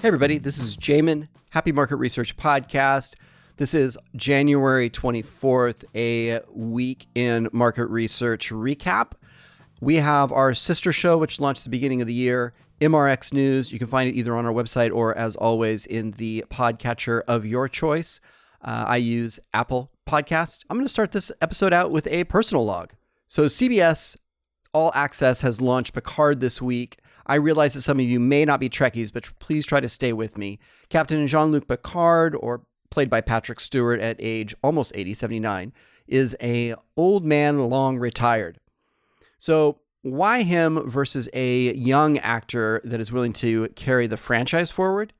Hey, 0.00 0.06
everybody, 0.06 0.38
this 0.38 0.58
is 0.58 0.76
Jamin, 0.76 1.26
Happy 1.50 1.72
Market 1.72 1.96
Research 1.96 2.36
Podcast. 2.36 3.16
This 3.56 3.74
is 3.74 3.98
January 4.14 4.88
24th, 4.88 5.84
a 5.92 6.40
week 6.54 7.08
in 7.16 7.48
market 7.52 7.86
research 7.86 8.50
recap. 8.50 9.14
We 9.80 9.96
have 9.96 10.30
our 10.30 10.54
sister 10.54 10.92
show, 10.92 11.18
which 11.18 11.40
launched 11.40 11.64
the 11.64 11.70
beginning 11.70 12.00
of 12.00 12.06
the 12.06 12.14
year, 12.14 12.52
MRX 12.80 13.32
News. 13.32 13.72
You 13.72 13.80
can 13.80 13.88
find 13.88 14.08
it 14.08 14.14
either 14.14 14.36
on 14.36 14.46
our 14.46 14.52
website 14.52 14.94
or, 14.94 15.18
as 15.18 15.34
always, 15.34 15.84
in 15.84 16.12
the 16.12 16.44
podcatcher 16.48 17.22
of 17.26 17.44
your 17.44 17.68
choice. 17.68 18.20
Uh, 18.62 18.84
I 18.86 18.98
use 18.98 19.40
Apple 19.52 19.90
Podcast. 20.08 20.60
I'm 20.70 20.76
going 20.76 20.86
to 20.86 20.92
start 20.92 21.10
this 21.10 21.32
episode 21.42 21.72
out 21.72 21.90
with 21.90 22.06
a 22.06 22.22
personal 22.22 22.64
log. 22.64 22.92
So, 23.26 23.46
CBS 23.46 24.16
All 24.72 24.92
Access 24.94 25.40
has 25.40 25.60
launched 25.60 25.92
Picard 25.92 26.38
this 26.38 26.62
week. 26.62 26.98
I 27.28 27.34
realize 27.34 27.74
that 27.74 27.82
some 27.82 28.00
of 28.00 28.06
you 28.06 28.18
may 28.18 28.44
not 28.44 28.60
be 28.60 28.70
Trekkies, 28.70 29.12
but 29.12 29.28
please 29.38 29.66
try 29.66 29.80
to 29.80 29.88
stay 29.88 30.12
with 30.12 30.38
me. 30.38 30.58
Captain 30.88 31.26
Jean 31.26 31.52
Luc 31.52 31.68
Picard, 31.68 32.34
or 32.34 32.62
played 32.90 33.10
by 33.10 33.20
Patrick 33.20 33.60
Stewart 33.60 34.00
at 34.00 34.16
age 34.18 34.54
almost 34.62 34.92
80, 34.94 35.14
79, 35.14 35.72
is 36.06 36.34
a 36.42 36.74
old 36.96 37.24
man 37.24 37.58
long 37.68 37.98
retired. 37.98 38.58
So 39.36 39.80
why 40.02 40.42
him 40.42 40.88
versus 40.88 41.28
a 41.34 41.74
young 41.74 42.18
actor 42.18 42.80
that 42.84 43.00
is 43.00 43.12
willing 43.12 43.34
to 43.34 43.68
carry 43.76 44.06
the 44.06 44.16
franchise 44.16 44.70
forward? 44.70 45.12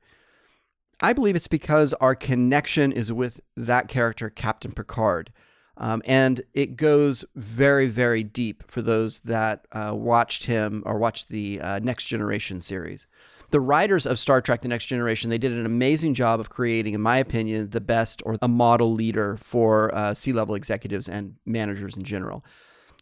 I 1.01 1.13
believe 1.13 1.35
it's 1.35 1.47
because 1.47 1.93
our 1.93 2.15
connection 2.15 2.91
is 2.91 3.13
with 3.13 3.39
that 3.55 3.87
character, 3.87 4.29
Captain 4.29 4.71
Picard. 4.71 5.31
Um, 5.79 6.01
and 6.05 6.41
it 6.53 6.75
goes 6.75 7.23
very, 7.35 7.87
very 7.87 8.23
deep 8.23 8.69
for 8.69 8.81
those 8.81 9.21
that 9.21 9.65
uh, 9.71 9.93
watched 9.95 10.45
him 10.45 10.83
or 10.85 10.97
watched 10.97 11.29
the 11.29 11.61
uh, 11.61 11.79
Next 11.79 12.05
Generation 12.05 12.59
series. 12.59 13.07
The 13.51 13.61
writers 13.61 14.05
of 14.05 14.19
Star 14.19 14.41
Trek 14.41 14.61
The 14.61 14.67
Next 14.67 14.85
Generation, 14.85 15.29
they 15.29 15.37
did 15.39 15.53
an 15.53 15.65
amazing 15.65 16.13
job 16.13 16.39
of 16.39 16.49
creating, 16.49 16.93
in 16.93 17.01
my 17.01 17.17
opinion, 17.17 17.69
the 17.71 17.81
best 17.81 18.21
or 18.25 18.35
a 18.41 18.47
model 18.47 18.93
leader 18.93 19.37
for 19.37 19.93
uh, 19.95 20.13
C 20.13 20.33
level 20.33 20.53
executives 20.53 21.09
and 21.09 21.35
managers 21.45 21.97
in 21.97 22.03
general. 22.03 22.45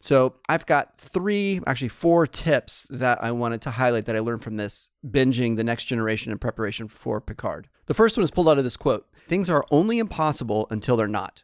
So 0.00 0.36
I've 0.48 0.64
got 0.64 0.98
three, 0.98 1.60
actually 1.66 1.88
four 1.88 2.26
tips 2.26 2.86
that 2.88 3.22
I 3.22 3.32
wanted 3.32 3.60
to 3.62 3.70
highlight 3.72 4.04
that 4.06 4.16
I 4.16 4.20
learned 4.20 4.42
from 4.42 4.56
this 4.56 4.90
binging 5.04 5.56
The 5.56 5.64
Next 5.64 5.84
Generation 5.84 6.30
in 6.30 6.38
preparation 6.38 6.88
for 6.88 7.20
Picard. 7.20 7.68
The 7.86 7.94
first 7.94 8.16
one 8.16 8.24
is 8.24 8.30
pulled 8.30 8.48
out 8.48 8.58
of 8.58 8.64
this 8.64 8.76
quote 8.76 9.06
Things 9.26 9.50
are 9.50 9.66
only 9.70 9.98
impossible 9.98 10.68
until 10.70 10.96
they're 10.96 11.08
not. 11.08 11.42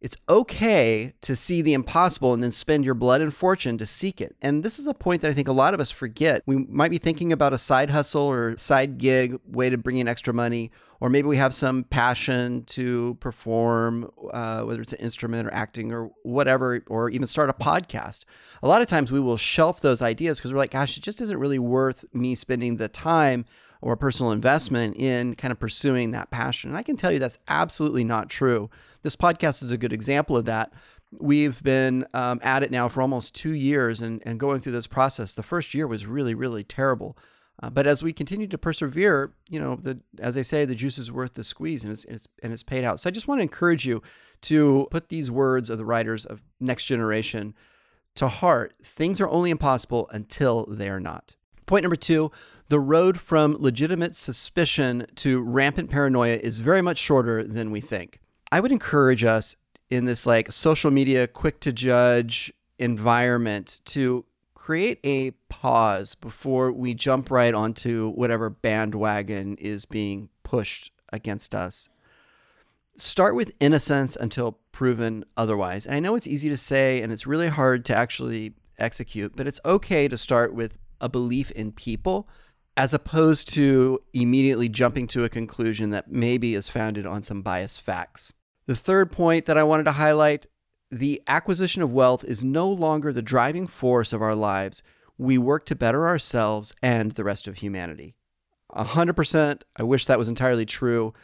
It's 0.00 0.16
okay 0.28 1.12
to 1.22 1.34
see 1.34 1.60
the 1.60 1.72
impossible 1.72 2.32
and 2.32 2.40
then 2.42 2.52
spend 2.52 2.84
your 2.84 2.94
blood 2.94 3.20
and 3.20 3.34
fortune 3.34 3.78
to 3.78 3.86
seek 3.86 4.20
it. 4.20 4.36
And 4.40 4.62
this 4.62 4.78
is 4.78 4.86
a 4.86 4.94
point 4.94 5.22
that 5.22 5.30
I 5.30 5.34
think 5.34 5.48
a 5.48 5.52
lot 5.52 5.74
of 5.74 5.80
us 5.80 5.90
forget. 5.90 6.42
We 6.46 6.56
might 6.56 6.92
be 6.92 6.98
thinking 6.98 7.32
about 7.32 7.52
a 7.52 7.58
side 7.58 7.90
hustle 7.90 8.22
or 8.22 8.56
side 8.56 8.98
gig, 8.98 9.40
way 9.44 9.70
to 9.70 9.76
bring 9.76 9.96
in 9.96 10.06
extra 10.06 10.32
money, 10.32 10.70
or 11.00 11.08
maybe 11.10 11.26
we 11.26 11.36
have 11.36 11.52
some 11.52 11.82
passion 11.82 12.64
to 12.66 13.16
perform, 13.20 14.08
uh, 14.32 14.62
whether 14.62 14.80
it's 14.80 14.92
an 14.92 15.00
instrument 15.00 15.48
or 15.48 15.52
acting 15.52 15.92
or 15.92 16.10
whatever, 16.22 16.80
or 16.86 17.10
even 17.10 17.26
start 17.26 17.50
a 17.50 17.52
podcast. 17.52 18.24
A 18.62 18.68
lot 18.68 18.80
of 18.80 18.86
times 18.86 19.10
we 19.10 19.20
will 19.20 19.36
shelf 19.36 19.80
those 19.80 20.00
ideas 20.00 20.38
because 20.38 20.52
we're 20.52 20.58
like, 20.58 20.70
gosh, 20.70 20.96
it 20.96 21.02
just 21.02 21.20
isn't 21.20 21.38
really 21.38 21.58
worth 21.58 22.04
me 22.12 22.36
spending 22.36 22.76
the 22.76 22.88
time 22.88 23.46
or 23.80 23.96
personal 23.96 24.32
investment 24.32 24.96
in 24.96 25.34
kind 25.34 25.52
of 25.52 25.60
pursuing 25.60 26.10
that 26.10 26.30
passion. 26.30 26.70
And 26.70 26.78
I 26.78 26.82
can 26.82 26.96
tell 26.96 27.12
you 27.12 27.18
that's 27.18 27.38
absolutely 27.48 28.04
not 28.04 28.28
true. 28.28 28.70
This 29.02 29.16
podcast 29.16 29.62
is 29.62 29.70
a 29.70 29.78
good 29.78 29.92
example 29.92 30.36
of 30.36 30.46
that. 30.46 30.72
We've 31.12 31.62
been 31.62 32.06
um, 32.12 32.40
at 32.42 32.62
it 32.62 32.70
now 32.70 32.88
for 32.88 33.00
almost 33.00 33.34
two 33.34 33.52
years 33.52 34.00
and, 34.00 34.22
and 34.26 34.38
going 34.38 34.60
through 34.60 34.72
this 34.72 34.86
process. 34.86 35.34
The 35.34 35.42
first 35.42 35.72
year 35.74 35.86
was 35.86 36.06
really, 36.06 36.34
really 36.34 36.64
terrible. 36.64 37.16
Uh, 37.60 37.70
but 37.70 37.86
as 37.86 38.02
we 38.02 38.12
continue 38.12 38.46
to 38.46 38.58
persevere, 38.58 39.32
you 39.48 39.58
know, 39.58 39.78
the, 39.82 39.98
as 40.20 40.36
I 40.36 40.42
say, 40.42 40.64
the 40.64 40.74
juice 40.74 40.98
is 40.98 41.10
worth 41.10 41.34
the 41.34 41.42
squeeze 41.42 41.82
and 41.82 41.92
it's, 41.92 42.04
it's, 42.04 42.28
and 42.42 42.52
it's 42.52 42.62
paid 42.62 42.84
out. 42.84 43.00
So 43.00 43.08
I 43.08 43.10
just 43.10 43.26
want 43.26 43.40
to 43.40 43.42
encourage 43.42 43.86
you 43.86 44.02
to 44.42 44.86
put 44.90 45.08
these 45.08 45.30
words 45.30 45.70
of 45.70 45.78
the 45.78 45.84
writers 45.84 46.24
of 46.24 46.42
Next 46.60 46.84
Generation 46.84 47.54
to 48.14 48.28
heart. 48.28 48.74
Things 48.82 49.20
are 49.20 49.28
only 49.28 49.50
impossible 49.50 50.08
until 50.12 50.66
they 50.66 50.88
are 50.88 51.00
not. 51.00 51.34
Point 51.68 51.82
number 51.82 51.96
two 51.96 52.32
the 52.70 52.80
road 52.80 53.20
from 53.20 53.56
legitimate 53.60 54.16
suspicion 54.16 55.06
to 55.16 55.42
rampant 55.42 55.90
paranoia 55.90 56.36
is 56.36 56.60
very 56.60 56.80
much 56.80 56.96
shorter 56.96 57.44
than 57.44 57.70
we 57.70 57.82
think. 57.82 58.20
I 58.50 58.60
would 58.60 58.72
encourage 58.72 59.22
us 59.22 59.54
in 59.90 60.06
this 60.06 60.24
like 60.24 60.50
social 60.50 60.90
media 60.90 61.26
quick 61.26 61.60
to 61.60 61.72
judge 61.72 62.50
environment 62.78 63.82
to 63.84 64.24
create 64.54 64.98
a 65.04 65.32
pause 65.50 66.14
before 66.14 66.72
we 66.72 66.94
jump 66.94 67.30
right 67.30 67.52
onto 67.52 68.12
whatever 68.12 68.48
bandwagon 68.48 69.56
is 69.58 69.84
being 69.84 70.30
pushed 70.44 70.90
against 71.12 71.54
us. 71.54 71.90
Start 72.96 73.34
with 73.34 73.52
innocence 73.60 74.16
until 74.16 74.58
proven 74.72 75.22
otherwise. 75.36 75.84
And 75.84 75.94
I 75.94 76.00
know 76.00 76.14
it's 76.14 76.26
easy 76.26 76.48
to 76.48 76.56
say 76.56 77.02
and 77.02 77.12
it's 77.12 77.26
really 77.26 77.48
hard 77.48 77.84
to 77.86 77.94
actually 77.94 78.54
execute, 78.78 79.36
but 79.36 79.46
it's 79.46 79.60
okay 79.66 80.08
to 80.08 80.16
start 80.16 80.54
with 80.54 80.78
a 81.00 81.08
belief 81.08 81.50
in 81.52 81.72
people 81.72 82.28
as 82.76 82.94
opposed 82.94 83.52
to 83.54 84.00
immediately 84.12 84.68
jumping 84.68 85.08
to 85.08 85.24
a 85.24 85.28
conclusion 85.28 85.90
that 85.90 86.12
maybe 86.12 86.54
is 86.54 86.68
founded 86.68 87.04
on 87.04 87.22
some 87.24 87.42
biased 87.42 87.80
facts. 87.80 88.32
The 88.66 88.76
third 88.76 89.10
point 89.10 89.46
that 89.46 89.58
I 89.58 89.64
wanted 89.64 89.84
to 89.84 89.92
highlight 89.92 90.46
the 90.90 91.20
acquisition 91.26 91.82
of 91.82 91.92
wealth 91.92 92.24
is 92.24 92.44
no 92.44 92.70
longer 92.70 93.12
the 93.12 93.20
driving 93.20 93.66
force 93.66 94.12
of 94.12 94.22
our 94.22 94.34
lives. 94.34 94.82
We 95.18 95.38
work 95.38 95.66
to 95.66 95.74
better 95.74 96.06
ourselves 96.06 96.74
and 96.80 97.12
the 97.12 97.24
rest 97.24 97.48
of 97.48 97.56
humanity. 97.56 98.14
100%, 98.72 99.62
I 99.76 99.82
wish 99.82 100.06
that 100.06 100.18
was 100.18 100.28
entirely 100.28 100.66
true, 100.66 101.14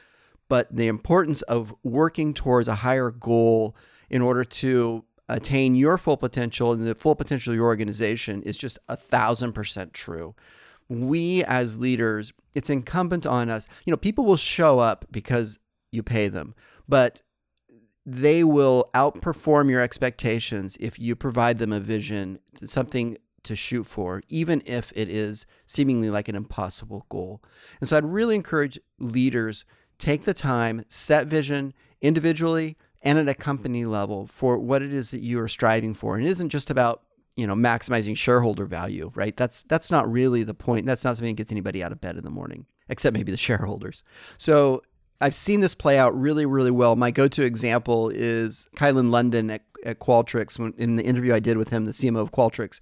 but 0.49 0.75
the 0.75 0.89
importance 0.89 1.43
of 1.43 1.75
working 1.83 2.35
towards 2.35 2.67
a 2.67 2.77
higher 2.77 3.11
goal 3.11 3.77
in 4.11 4.23
order 4.23 4.45
to 4.45 5.05
attain 5.29 5.75
your 5.75 5.97
full 5.99 6.17
potential 6.17 6.73
and 6.73 6.87
the 6.87 6.95
full 6.95 7.15
potential 7.15 7.53
of 7.53 7.57
your 7.57 7.67
organization 7.67 8.43
is 8.43 8.59
just 8.59 8.79
a 8.89 8.97
thousand 8.97 9.53
percent 9.53 9.95
true 9.95 10.35
we 10.89 11.45
as 11.45 11.79
leaders, 11.79 12.33
it's 12.55 12.71
incumbent 12.71 13.27
on 13.27 13.49
us. 13.49 13.67
You 13.85 13.91
know, 13.91 13.97
people 13.97 14.25
will 14.25 14.37
show 14.37 14.79
up 14.79 15.07
because 15.11 15.59
you 15.91 16.03
pay 16.03 16.29
them, 16.29 16.55
but 16.89 17.23
they 18.07 18.45
will 18.45 18.91
outperform 18.95 19.71
your 19.71 19.81
expectations 19.81 20.77
if 20.79 20.99
you 20.99 21.17
provide 21.17 21.59
them 21.59 21.73
a 21.73 21.81
vision, 21.81 22.39
something 22.65 23.17
to 23.45 23.57
shoot 23.57 23.85
for, 23.85 24.23
even 24.29 24.63
if 24.67 24.93
it 24.95 25.09
is 25.09 25.47
seemingly 25.67 26.11
like 26.11 26.29
an 26.29 26.37
impossible 26.37 27.07
goal. 27.09 27.43
And 27.81 27.89
so 27.89 27.97
I'd 27.97 28.05
really 28.05 28.37
encourage 28.37 28.79
leaders 28.99 29.65
take 29.99 30.25
the 30.25 30.35
time, 30.35 30.85
set 30.89 31.29
vision 31.29 31.73
individually 32.03 32.77
and 33.05 33.19
at 33.19 33.29
a 33.29 33.35
company 33.35 33.85
level 33.85 34.27
for 34.27 34.59
what 34.59 34.83
it 34.83 34.93
is 34.93 35.11
that 35.13 35.21
you 35.21 35.39
are 35.41 35.49
striving 35.49 35.95
for. 35.95 36.17
And 36.17 36.27
it 36.27 36.31
isn't 36.31 36.49
just 36.49 36.71
about 36.71 37.03
you 37.37 37.47
know 37.47 37.55
maximizing 37.55 38.17
shareholder 38.17 38.65
value 38.65 39.13
right? 39.15 39.37
That's 39.37 39.63
that's 39.63 39.91
not 39.91 40.11
really 40.11 40.43
the 40.43 40.55
point. 40.55 40.87
That's 40.87 41.05
not 41.05 41.17
something 41.17 41.35
that 41.35 41.39
gets 41.39 41.53
anybody 41.53 41.83
out 41.83 41.93
of 41.93 42.01
bed 42.01 42.17
in 42.17 42.25
the 42.25 42.31
morning 42.31 42.67
except 42.89 43.15
maybe 43.15 43.31
the 43.31 43.39
shareholders. 43.39 44.03
So 44.39 44.83
i've 45.21 45.35
seen 45.35 45.61
this 45.61 45.77
play 45.77 45.97
out 45.99 46.19
really 46.19 46.47
really 46.47 46.73
well. 46.73 46.97
My 46.97 47.11
go-to 47.11 47.45
example 47.45 48.09
is 48.09 48.67
Kylan 48.77 49.11
Lundeen 49.11 49.53
at, 49.53 49.63
at 49.85 50.01
qualtrics 50.01 50.59
when, 50.59 50.75
in 50.77 50.97
the 50.97 51.05
interview 51.05 51.35
i 51.35 51.41
did 51.41 51.57
with 51.57 51.71
him 51.71 51.85
the 51.85 51.93
cmo 51.93 52.19
of 52.19 52.33
qualtrics 52.33 52.81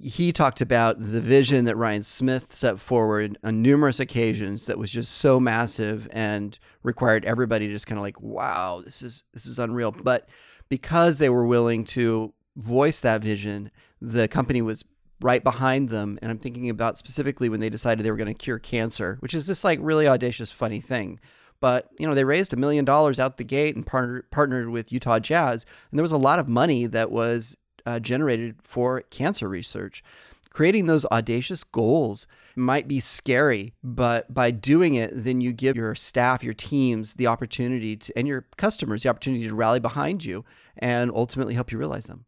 he 0.00 0.32
talked 0.32 0.60
about 0.60 0.96
the 1.00 1.20
vision 1.20 1.64
that 1.64 1.76
Ryan 1.76 2.04
Smith 2.04 2.54
set 2.54 2.78
forward 2.78 3.36
on 3.42 3.62
numerous 3.62 3.98
occasions 3.98 4.66
that 4.66 4.78
was 4.78 4.90
just 4.90 5.16
so 5.16 5.40
massive 5.40 6.08
and 6.12 6.56
required 6.84 7.24
everybody 7.24 7.66
to 7.66 7.72
just 7.72 7.88
kind 7.88 7.98
of 7.98 8.02
like, 8.02 8.20
wow, 8.20 8.80
this 8.84 9.02
is 9.02 9.24
this 9.32 9.46
is 9.46 9.58
unreal. 9.58 9.90
But 9.90 10.28
because 10.68 11.18
they 11.18 11.28
were 11.28 11.46
willing 11.46 11.82
to 11.84 12.32
voice 12.56 13.00
that 13.00 13.22
vision, 13.22 13.72
the 14.00 14.28
company 14.28 14.62
was 14.62 14.84
right 15.20 15.42
behind 15.42 15.88
them. 15.88 16.16
And 16.22 16.30
I'm 16.30 16.38
thinking 16.38 16.70
about 16.70 16.96
specifically 16.96 17.48
when 17.48 17.58
they 17.58 17.70
decided 17.70 18.04
they 18.04 18.12
were 18.12 18.16
going 18.16 18.28
to 18.28 18.34
cure 18.34 18.60
cancer, 18.60 19.16
which 19.18 19.34
is 19.34 19.48
this 19.48 19.64
like 19.64 19.80
really 19.82 20.06
audacious, 20.06 20.52
funny 20.52 20.80
thing. 20.80 21.18
But 21.60 21.88
you 21.98 22.06
know, 22.06 22.14
they 22.14 22.22
raised 22.22 22.52
a 22.52 22.56
million 22.56 22.84
dollars 22.84 23.18
out 23.18 23.36
the 23.36 23.42
gate 23.42 23.74
and 23.74 23.84
partnered 23.84 24.30
partnered 24.30 24.68
with 24.68 24.92
Utah 24.92 25.18
Jazz, 25.18 25.66
and 25.90 25.98
there 25.98 26.04
was 26.04 26.12
a 26.12 26.16
lot 26.16 26.38
of 26.38 26.48
money 26.48 26.86
that 26.86 27.10
was 27.10 27.56
uh, 27.88 27.98
generated 27.98 28.56
for 28.62 29.00
cancer 29.10 29.48
research. 29.48 30.04
Creating 30.50 30.86
those 30.86 31.06
audacious 31.06 31.64
goals 31.64 32.26
might 32.54 32.86
be 32.88 33.00
scary, 33.00 33.72
but 33.82 34.32
by 34.32 34.50
doing 34.50 34.94
it, 34.94 35.10
then 35.14 35.40
you 35.40 35.52
give 35.52 35.76
your 35.76 35.94
staff, 35.94 36.42
your 36.42 36.54
teams, 36.54 37.14
the 37.14 37.26
opportunity 37.26 37.96
to, 37.96 38.12
and 38.18 38.28
your 38.28 38.46
customers 38.56 39.02
the 39.02 39.08
opportunity 39.08 39.48
to 39.48 39.54
rally 39.54 39.80
behind 39.80 40.24
you 40.24 40.44
and 40.76 41.10
ultimately 41.14 41.54
help 41.54 41.72
you 41.72 41.78
realize 41.78 42.06
them. 42.06 42.24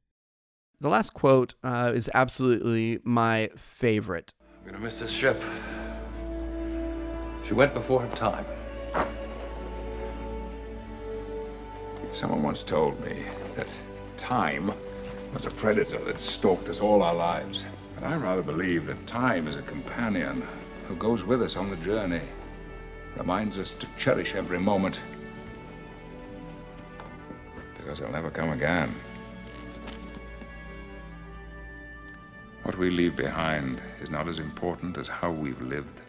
The 0.81 0.89
last 0.89 1.13
quote 1.13 1.55
uh, 1.63 1.93
is 1.95 2.09
absolutely 2.15 3.01
my 3.05 3.51
favorite. 3.57 4.33
I'm 4.61 4.73
gonna 4.73 4.83
miss 4.83 4.99
this 4.99 5.13
ship. 5.13 5.43
She 7.45 7.53
went 7.53 7.75
before 7.75 8.01
her 8.01 8.09
time. 8.09 8.47
Someone 12.13 12.43
once 12.43 12.63
told 12.63 12.99
me 13.05 13.25
that 13.57 13.79
time 14.17 14.73
was 15.33 15.47
a 15.47 15.51
predator 15.51 15.99
that 16.05 16.19
stalked 16.19 16.69
us 16.69 16.81
all 16.81 17.03
our 17.03 17.15
lives. 17.15 17.67
And 17.97 18.05
I 18.05 18.17
rather 18.17 18.43
believe 18.43 18.87
that 18.87 19.07
time 19.07 19.47
is 19.47 19.57
a 19.57 19.63
companion 19.63 20.47
who 20.89 20.97
goes 20.97 21.25
with 21.25 21.43
us 21.43 21.57
on 21.57 21.71
the 21.71 21.77
journey, 21.77 22.23
reminds 23.17 23.59
us 23.59 23.75
to 23.75 23.87
cherish 23.97 24.35
every 24.35 24.59
moment. 24.59 25.03
Because 27.77 28.01
they'll 28.01 28.11
never 28.11 28.31
come 28.31 28.51
again. 28.51 28.95
What 32.63 32.77
we 32.77 32.91
leave 32.91 33.17
behind 33.17 33.81
is 34.01 34.11
not 34.11 34.29
as 34.29 34.39
important 34.39 34.99
as 34.99 35.09
how 35.09 35.31
we've 35.31 35.61
lived. 35.61 36.01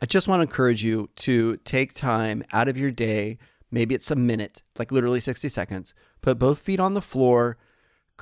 I 0.00 0.06
just 0.06 0.26
want 0.26 0.40
to 0.40 0.42
encourage 0.42 0.82
you 0.82 1.08
to 1.16 1.56
take 1.58 1.94
time 1.94 2.42
out 2.52 2.68
of 2.68 2.76
your 2.76 2.90
day. 2.90 3.38
Maybe 3.70 3.94
it's 3.94 4.10
a 4.10 4.16
minute, 4.16 4.62
like 4.78 4.90
literally 4.90 5.20
60 5.20 5.48
seconds. 5.48 5.94
Put 6.20 6.38
both 6.38 6.58
feet 6.58 6.80
on 6.80 6.94
the 6.94 7.00
floor, 7.00 7.56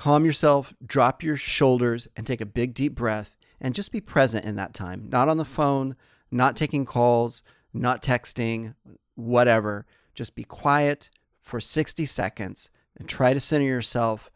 calm 0.00 0.24
yourself, 0.24 0.72
drop 0.86 1.22
your 1.22 1.36
shoulders, 1.36 2.08
and 2.16 2.26
take 2.26 2.40
a 2.40 2.46
big, 2.46 2.72
deep 2.72 2.94
breath 2.94 3.36
and 3.60 3.74
just 3.74 3.92
be 3.92 4.00
present 4.00 4.46
in 4.46 4.56
that 4.56 4.72
time. 4.72 5.06
Not 5.10 5.28
on 5.28 5.36
the 5.36 5.44
phone, 5.44 5.94
not 6.30 6.56
taking 6.56 6.86
calls, 6.86 7.42
not 7.74 8.02
texting, 8.02 8.74
whatever. 9.14 9.84
Just 10.14 10.34
be 10.34 10.42
quiet 10.42 11.10
for 11.42 11.60
60 11.60 12.06
seconds 12.06 12.70
and 12.96 13.10
try 13.10 13.34
to 13.34 13.40
center 13.40 13.66
yourself 13.66 14.30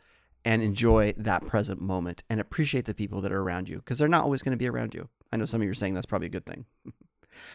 and 0.45 0.63
enjoy 0.63 1.15
that 1.17 1.47
present 1.47 1.81
moment 1.81 2.25
and 2.29 2.41
appreciate 2.41 2.85
the 2.85 2.93
people 2.93 3.23
that 3.23 3.33
are 3.33 3.41
around 3.41 3.67
you 3.67 3.77
because 3.77 3.99
they're 3.99 4.07
not 4.07 4.25
always 4.25 4.43
going 4.43 4.53
to 4.53 4.63
be 4.63 4.69
around 4.69 4.93
you. 4.93 5.09
I 5.33 5.39
know 5.39 5.47
some 5.47 5.63
of 5.63 5.65
you 5.65 5.71
are 5.71 5.75
saying 5.75 5.95
that's 5.95 6.05
probably 6.05 6.27
a 6.27 6.31
good 6.31 6.45
thing. 6.45 6.67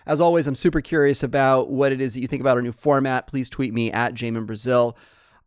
As 0.08 0.20
always, 0.20 0.48
I'm 0.48 0.56
super 0.56 0.82
curious 0.82 1.22
about 1.22 1.70
what 1.70 1.92
it 1.92 2.02
is 2.02 2.16
that 2.16 2.22
you 2.22 2.28
think 2.28 2.42
about 2.42 2.58
our 2.58 2.64
new 2.64 2.72
format. 2.72 3.28
Please 3.28 3.52
tweet 3.52 3.72
me 3.72 3.92
at 3.92 4.16
Jamin 4.16 4.48
Brazil. 4.48 4.98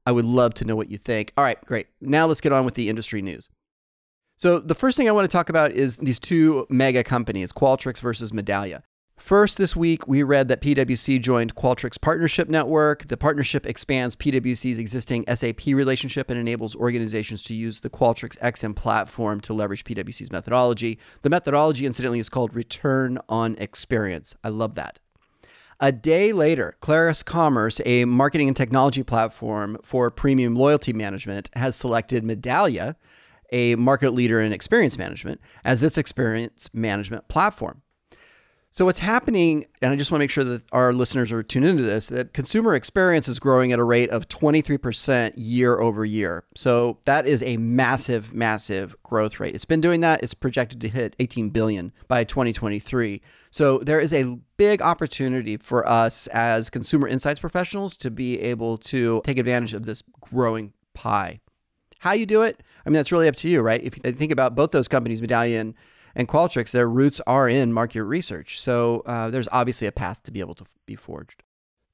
I 0.06 0.12
would 0.12 0.24
love 0.24 0.54
to 0.54 0.64
know 0.64 0.76
what 0.76 0.90
you 0.90 0.98
think. 0.98 1.32
All 1.36 1.44
right, 1.44 1.62
great. 1.64 1.86
Now 2.00 2.26
let's 2.26 2.40
get 2.40 2.52
on 2.52 2.64
with 2.64 2.74
the 2.74 2.88
industry 2.88 3.22
news. 3.22 3.48
So, 4.36 4.58
the 4.58 4.74
first 4.74 4.96
thing 4.96 5.08
I 5.08 5.12
want 5.12 5.30
to 5.30 5.32
talk 5.32 5.48
about 5.48 5.70
is 5.70 5.98
these 5.98 6.18
two 6.18 6.66
mega 6.68 7.04
companies, 7.04 7.52
Qualtrics 7.52 8.00
versus 8.00 8.32
Medallia. 8.32 8.82
First, 9.16 9.56
this 9.56 9.76
week, 9.76 10.08
we 10.08 10.24
read 10.24 10.48
that 10.48 10.60
PwC 10.60 11.20
joined 11.20 11.54
Qualtrics 11.54 12.00
Partnership 12.00 12.48
Network. 12.48 13.06
The 13.06 13.16
partnership 13.16 13.64
expands 13.64 14.16
PwC's 14.16 14.80
existing 14.80 15.24
SAP 15.32 15.66
relationship 15.66 16.28
and 16.28 16.40
enables 16.40 16.74
organizations 16.74 17.44
to 17.44 17.54
use 17.54 17.80
the 17.80 17.88
Qualtrics 17.88 18.36
XM 18.40 18.74
platform 18.74 19.40
to 19.42 19.54
leverage 19.54 19.84
PwC's 19.84 20.32
methodology. 20.32 20.98
The 21.22 21.30
methodology, 21.30 21.86
incidentally, 21.86 22.18
is 22.18 22.28
called 22.28 22.52
Return 22.52 23.20
on 23.28 23.54
Experience. 23.58 24.34
I 24.42 24.48
love 24.48 24.74
that. 24.74 24.98
A 25.84 25.90
day 25.90 26.32
later, 26.32 26.76
Clarus 26.80 27.24
Commerce, 27.24 27.80
a 27.84 28.04
marketing 28.04 28.46
and 28.46 28.56
technology 28.56 29.02
platform 29.02 29.78
for 29.82 30.12
premium 30.12 30.54
loyalty 30.54 30.92
management, 30.92 31.50
has 31.54 31.74
selected 31.74 32.22
Medallia, 32.22 32.94
a 33.50 33.74
market 33.74 34.12
leader 34.12 34.40
in 34.40 34.52
experience 34.52 34.96
management, 34.96 35.40
as 35.64 35.82
its 35.82 35.98
experience 35.98 36.70
management 36.72 37.26
platform. 37.26 37.82
So 38.74 38.86
what's 38.86 39.00
happening, 39.00 39.66
and 39.82 39.92
I 39.92 39.96
just 39.96 40.10
want 40.10 40.20
to 40.20 40.22
make 40.22 40.30
sure 40.30 40.44
that 40.44 40.62
our 40.72 40.94
listeners 40.94 41.30
are 41.30 41.42
tuned 41.42 41.66
into 41.66 41.82
this, 41.82 42.06
that 42.06 42.32
consumer 42.32 42.74
experience 42.74 43.28
is 43.28 43.38
growing 43.38 43.70
at 43.70 43.78
a 43.78 43.84
rate 43.84 44.08
of 44.08 44.28
23% 44.28 45.34
year 45.36 45.78
over 45.78 46.06
year. 46.06 46.44
So 46.54 46.96
that 47.04 47.26
is 47.26 47.42
a 47.42 47.58
massive, 47.58 48.32
massive 48.32 48.96
growth 49.02 49.38
rate. 49.38 49.54
It's 49.54 49.66
been 49.66 49.82
doing 49.82 50.00
that. 50.00 50.22
It's 50.22 50.32
projected 50.32 50.80
to 50.80 50.88
hit 50.88 51.14
18 51.18 51.50
billion 51.50 51.92
by 52.08 52.24
2023. 52.24 53.20
So 53.50 53.76
there 53.80 54.00
is 54.00 54.14
a 54.14 54.38
big 54.56 54.80
opportunity 54.80 55.58
for 55.58 55.86
us 55.86 56.26
as 56.28 56.70
consumer 56.70 57.06
insights 57.06 57.40
professionals 57.40 57.94
to 57.98 58.10
be 58.10 58.40
able 58.40 58.78
to 58.78 59.20
take 59.26 59.36
advantage 59.36 59.74
of 59.74 59.84
this 59.84 60.02
growing 60.22 60.72
pie. 60.94 61.40
How 61.98 62.12
you 62.12 62.24
do 62.24 62.40
it, 62.40 62.62
I 62.86 62.88
mean, 62.88 62.94
that's 62.94 63.12
really 63.12 63.28
up 63.28 63.36
to 63.36 63.48
you, 63.50 63.60
right? 63.60 63.82
If 63.82 63.98
you 64.02 64.12
think 64.12 64.32
about 64.32 64.54
both 64.54 64.70
those 64.70 64.88
companies, 64.88 65.20
Medallia 65.20 65.74
and 66.14 66.28
Qualtrics, 66.28 66.70
their 66.70 66.88
roots 66.88 67.20
are 67.26 67.48
in 67.48 67.72
market 67.72 68.04
research. 68.04 68.60
So 68.60 69.02
uh, 69.06 69.30
there's 69.30 69.48
obviously 69.52 69.86
a 69.86 69.92
path 69.92 70.22
to 70.24 70.30
be 70.30 70.40
able 70.40 70.54
to 70.56 70.64
be 70.86 70.96
forged. 70.96 71.42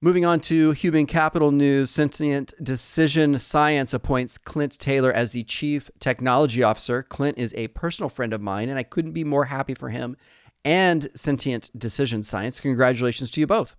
Moving 0.00 0.25
on 0.25 0.38
to 0.41 0.70
human 0.70 1.06
capital 1.06 1.50
news, 1.50 1.91
Sentient 1.91 2.55
Decision 2.62 3.37
Science 3.38 3.93
appoints 3.93 4.38
Clint 4.38 4.79
Taylor 4.79 5.12
as 5.12 5.32
the 5.32 5.43
chief 5.43 5.91
technology 5.99 6.62
officer. 6.62 7.03
Clint 7.03 7.37
is 7.37 7.53
a 7.56 7.67
personal 7.69 8.09
friend 8.09 8.32
of 8.32 8.41
mine, 8.41 8.69
and 8.69 8.79
I 8.79 8.85
couldn't 8.85 9.11
be 9.11 9.25
more 9.25 9.47
happy 9.47 9.75
for 9.75 9.88
him 9.88 10.17
and 10.65 11.11
Sentient 11.17 11.76
Decision 11.76 12.23
Science. 12.23 12.61
Congratulations 12.61 13.31
to 13.32 13.41
you 13.41 13.47
both. 13.47 13.75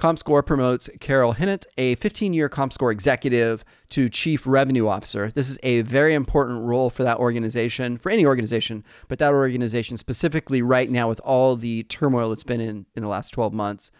ComScore 0.00 0.46
promotes 0.46 0.88
Carol 0.98 1.34
Hinnant, 1.34 1.66
a 1.76 1.94
15 1.96 2.32
year 2.32 2.48
ComScore 2.48 2.90
executive, 2.90 3.66
to 3.90 4.08
Chief 4.08 4.46
Revenue 4.46 4.88
Officer. 4.88 5.30
This 5.30 5.50
is 5.50 5.58
a 5.62 5.82
very 5.82 6.14
important 6.14 6.62
role 6.62 6.88
for 6.88 7.02
that 7.02 7.18
organization, 7.18 7.98
for 7.98 8.08
any 8.08 8.24
organization, 8.24 8.82
but 9.08 9.18
that 9.18 9.34
organization 9.34 9.98
specifically 9.98 10.62
right 10.62 10.90
now 10.90 11.06
with 11.06 11.20
all 11.20 11.54
the 11.54 11.82
turmoil 11.82 12.32
it's 12.32 12.44
been 12.44 12.62
in 12.62 12.86
in 12.94 13.02
the 13.02 13.10
last 13.10 13.28
12 13.32 13.52
months. 13.52 13.90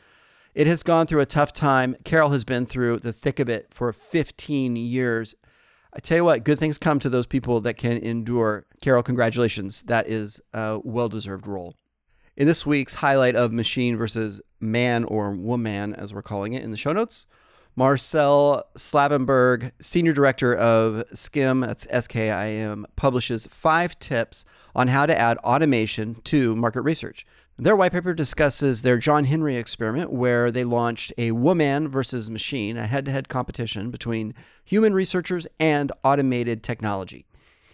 It 0.55 0.67
has 0.67 0.83
gone 0.83 1.07
through 1.07 1.21
a 1.21 1.27
tough 1.27 1.53
time. 1.53 1.95
Carol 2.03 2.31
has 2.31 2.45
been 2.45 2.65
through 2.65 3.01
the 3.01 3.13
thick 3.13 3.39
of 3.39 3.51
it 3.51 3.67
for 3.71 3.93
15 3.93 4.77
years. 4.77 5.35
I 5.93 5.99
tell 5.99 6.17
you 6.17 6.25
what, 6.25 6.45
good 6.45 6.59
things 6.59 6.79
come 6.79 6.99
to 7.01 7.11
those 7.11 7.27
people 7.27 7.61
that 7.61 7.77
can 7.77 7.99
endure. 7.99 8.65
Carol, 8.81 9.03
congratulations. 9.03 9.83
That 9.83 10.09
is 10.09 10.41
a 10.55 10.81
well 10.83 11.11
deserved 11.11 11.47
role. 11.47 11.75
In 12.37 12.47
this 12.47 12.65
week's 12.65 12.95
highlight 12.95 13.35
of 13.35 13.53
machine 13.53 13.97
versus 13.97 14.41
man 14.61 15.05
or 15.05 15.33
woman, 15.33 15.95
as 15.95 16.15
we're 16.15 16.23
calling 16.23 16.53
it 16.53 16.63
in 16.63 16.71
the 16.71 16.77
show 16.77 16.93
notes, 16.93 17.27
Marcel 17.77 18.65
Slavenburg, 18.77 19.73
Senior 19.81 20.13
Director 20.13 20.55
of 20.55 21.05
SKIM, 21.13 21.61
that's 21.61 21.87
S 21.91 22.07
K 22.07 22.31
I 22.31 22.49
M, 22.49 22.87
publishes 22.97 23.49
five 23.51 23.99
tips 23.99 24.45
on 24.75 24.89
how 24.89 25.07
to 25.07 25.19
add 25.19 25.39
automation 25.39 26.17
to 26.25 26.55
market 26.57 26.83
research. 26.83 27.27
Their 27.59 27.77
white 27.77 27.93
paper 27.93 28.15
discusses 28.15 28.83
their 28.83 28.97
John 28.97 29.25
Henry 29.25 29.57
experiment, 29.57 30.13
where 30.13 30.51
they 30.51 30.65
launched 30.65 31.13
a 31.19 31.33
woman 31.33 31.89
versus 31.89 32.31
machine, 32.31 32.77
a 32.77 32.87
head 32.87 33.05
to 33.05 33.11
head 33.11 33.29
competition 33.29 33.91
between 33.91 34.35
human 34.65 34.95
researchers 34.95 35.47
and 35.59 35.93
automated 36.03 36.63
technology. 36.63 37.27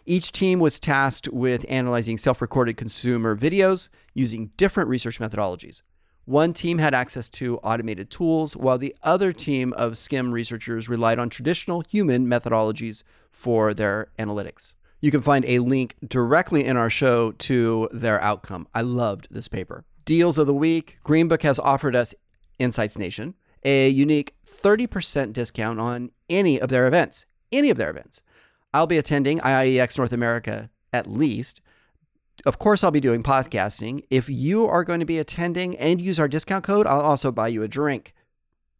Each 0.08 0.31
team 0.31 0.61
was 0.61 0.79
tasked 0.79 1.29
with 1.29 1.67
analyzing 1.69 2.17
self 2.17 2.41
recorded 2.41 2.76
consumer 2.76 3.37
videos 3.37 3.88
using 4.14 4.53
different 4.56 4.88
research 4.88 5.19
methodologies. 5.19 5.82
One 6.26 6.53
team 6.53 6.79
had 6.79 6.94
access 6.94 7.29
to 7.31 7.58
automated 7.58 8.08
tools, 8.08 8.56
while 8.56 8.79
the 8.79 8.94
other 9.03 9.32
team 9.32 9.73
of 9.73 9.99
SKIM 9.99 10.31
researchers 10.32 10.88
relied 10.88 11.19
on 11.19 11.29
traditional 11.29 11.82
human 11.88 12.26
methodologies 12.26 13.03
for 13.31 13.75
their 13.75 14.08
analytics. 14.19 14.75
You 15.00 15.11
can 15.11 15.23
find 15.23 15.44
a 15.44 15.58
link 15.58 15.97
directly 16.06 16.64
in 16.64 16.76
our 16.76 16.91
show 16.91 17.32
to 17.32 17.88
their 17.93 18.20
outcome. 18.23 18.69
I 18.75 18.82
loved 18.82 19.26
this 19.31 19.49
paper. 19.49 19.85
Deals 20.05 20.38
of 20.38 20.46
the 20.46 20.55
week 20.55 20.98
Greenbook 21.05 21.43
has 21.43 21.58
offered 21.58 21.96
us 21.96 22.15
Insights 22.60 22.96
Nation 22.96 23.34
a 23.65 23.89
unique 23.89 24.34
30% 24.46 25.32
discount 25.32 25.81
on 25.81 26.10
any 26.31 26.60
of 26.60 26.69
their 26.69 26.86
events. 26.86 27.27
Any 27.51 27.70
of 27.70 27.77
their 27.77 27.91
events. 27.91 28.22
I'll 28.76 28.86
be 28.86 28.98
attending 28.98 29.38
IIEX 29.38 29.96
North 29.96 30.12
America 30.12 30.68
at 30.92 31.06
least. 31.10 31.62
Of 32.44 32.58
course, 32.58 32.84
I'll 32.84 32.90
be 32.90 33.00
doing 33.00 33.22
podcasting. 33.22 34.04
If 34.10 34.28
you 34.28 34.66
are 34.66 34.84
going 34.84 35.00
to 35.00 35.06
be 35.06 35.18
attending 35.18 35.78
and 35.78 35.98
use 35.98 36.20
our 36.20 36.28
discount 36.28 36.62
code, 36.62 36.86
I'll 36.86 37.00
also 37.00 37.32
buy 37.32 37.48
you 37.48 37.62
a 37.62 37.68
drink. 37.68 38.12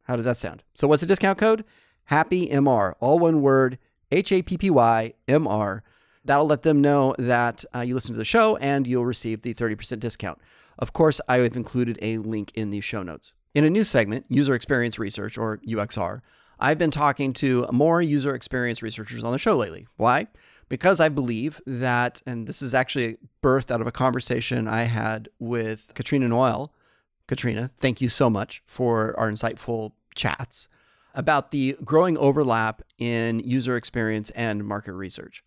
How 0.03 0.17
does 0.17 0.27
that 0.27 0.37
sound? 0.37 0.63
So, 0.75 0.87
what's 0.87 1.01
the 1.01 1.07
discount 1.07 1.39
code? 1.39 1.65
Happy 2.05 2.47
MR, 2.49 2.93
all 3.01 3.19
one 3.19 3.41
word, 3.41 3.79
H 4.13 4.33
A 4.33 4.43
P 4.43 4.59
P 4.59 4.69
Y 4.69 5.15
M 5.29 5.49
R. 5.49 5.83
That'll 6.27 6.45
let 6.45 6.63
them 6.63 6.83
know 6.83 7.15
that 7.19 7.65
uh, 7.75 7.81
you 7.81 7.95
listen 7.95 8.13
to 8.13 8.19
the 8.19 8.25
show 8.27 8.57
and 8.57 8.87
you'll 8.87 9.07
receive 9.07 9.41
the 9.41 9.55
30% 9.55 9.99
discount. 9.99 10.39
Of 10.79 10.93
course, 10.93 11.23
I 11.27 11.39
have 11.39 11.57
included 11.57 11.99
a 12.03 12.19
link 12.19 12.53
in 12.55 12.69
the 12.69 12.83
show 12.83 13.03
notes. 13.03 13.33
In 13.55 13.65
a 13.65 13.71
new 13.71 13.85
segment, 13.85 14.27
User 14.29 14.55
Experience 14.55 14.99
Research, 14.99 15.39
or 15.39 15.57
UXR, 15.67 16.21
I've 16.59 16.79
been 16.79 16.91
talking 16.91 17.33
to 17.35 17.67
more 17.71 18.01
user 18.01 18.35
experience 18.35 18.83
researchers 18.83 19.23
on 19.23 19.33
the 19.33 19.39
show 19.39 19.57
lately. 19.57 19.87
Why? 19.97 20.29
Because 20.69 21.01
I 21.01 21.09
believe 21.09 21.61
that, 21.67 22.23
and 22.27 22.47
this 22.47 22.63
is 22.63 22.75
actually 22.75 23.19
birthed 23.43 23.71
out 23.71 23.81
of 23.81 23.87
a 23.87 23.93
conversation 23.93 24.67
I 24.67 24.85
had 24.85 25.29
with 25.39 25.93
Katrina 25.95 26.29
Noelle. 26.29 26.73
Katrina, 27.27 27.71
thank 27.77 28.01
you 28.01 28.09
so 28.09 28.31
much 28.31 28.63
for 28.67 29.19
our 29.19 29.31
insightful 29.31 29.93
chats 30.15 30.69
about 31.15 31.51
the 31.51 31.77
growing 31.85 32.17
overlap 32.19 32.83
in 32.99 33.41
user 33.41 33.77
experience 33.77 34.31
and 34.31 34.65
market 34.65 34.93
research. 34.93 35.45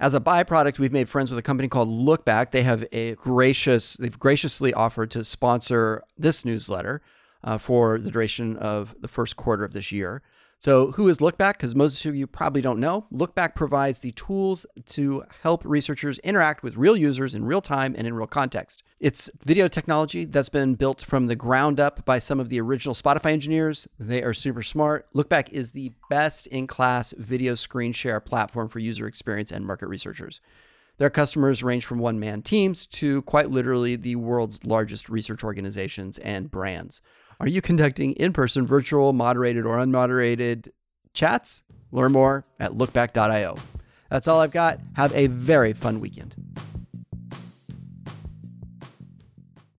As 0.00 0.14
a 0.14 0.20
byproduct, 0.20 0.78
we've 0.78 0.92
made 0.92 1.08
friends 1.08 1.30
with 1.30 1.38
a 1.38 1.42
company 1.42 1.68
called 1.68 1.88
Lookback. 1.88 2.50
They 2.50 2.62
have 2.64 2.84
a 2.90 3.14
gracious, 3.14 3.94
they've 3.94 4.18
graciously 4.18 4.74
offered 4.74 5.10
to 5.12 5.24
sponsor 5.24 6.02
this 6.18 6.44
newsletter 6.44 7.00
uh, 7.44 7.58
for 7.58 7.98
the 7.98 8.10
duration 8.10 8.56
of 8.56 8.94
the 9.00 9.08
first 9.08 9.36
quarter 9.36 9.64
of 9.64 9.72
this 9.72 9.92
year. 9.92 10.22
So, 10.64 10.92
who 10.92 11.08
is 11.08 11.18
Lookback? 11.18 11.58
Because 11.58 11.74
most 11.74 12.02
of 12.06 12.16
you 12.16 12.26
probably 12.26 12.62
don't 12.62 12.80
know. 12.80 13.04
Lookback 13.12 13.54
provides 13.54 13.98
the 13.98 14.12
tools 14.12 14.64
to 14.86 15.24
help 15.42 15.60
researchers 15.62 16.18
interact 16.20 16.62
with 16.62 16.78
real 16.78 16.96
users 16.96 17.34
in 17.34 17.44
real 17.44 17.60
time 17.60 17.94
and 17.98 18.06
in 18.06 18.14
real 18.14 18.26
context. 18.26 18.82
It's 18.98 19.28
video 19.44 19.68
technology 19.68 20.24
that's 20.24 20.48
been 20.48 20.74
built 20.74 21.02
from 21.02 21.26
the 21.26 21.36
ground 21.36 21.80
up 21.80 22.06
by 22.06 22.18
some 22.18 22.40
of 22.40 22.48
the 22.48 22.62
original 22.62 22.94
Spotify 22.94 23.32
engineers. 23.32 23.86
They 23.98 24.22
are 24.22 24.32
super 24.32 24.62
smart. 24.62 25.06
Lookback 25.14 25.50
is 25.50 25.72
the 25.72 25.92
best 26.08 26.46
in 26.46 26.66
class 26.66 27.12
video 27.18 27.56
screen 27.56 27.92
share 27.92 28.18
platform 28.18 28.70
for 28.70 28.78
user 28.78 29.06
experience 29.06 29.52
and 29.52 29.66
market 29.66 29.88
researchers. 29.88 30.40
Their 30.96 31.10
customers 31.10 31.62
range 31.62 31.84
from 31.84 31.98
one 31.98 32.18
man 32.18 32.40
teams 32.40 32.86
to 32.86 33.20
quite 33.22 33.50
literally 33.50 33.96
the 33.96 34.16
world's 34.16 34.64
largest 34.64 35.10
research 35.10 35.44
organizations 35.44 36.16
and 36.16 36.50
brands. 36.50 37.02
Are 37.40 37.48
you 37.48 37.60
conducting 37.60 38.12
in 38.12 38.32
person, 38.32 38.66
virtual, 38.66 39.12
moderated, 39.12 39.66
or 39.66 39.76
unmoderated 39.78 40.68
chats? 41.12 41.62
Learn 41.92 42.12
more 42.12 42.46
at 42.58 42.72
lookback.io. 42.72 43.56
That's 44.10 44.28
all 44.28 44.40
I've 44.40 44.52
got. 44.52 44.78
Have 44.94 45.14
a 45.14 45.26
very 45.28 45.72
fun 45.72 46.00
weekend. 46.00 46.34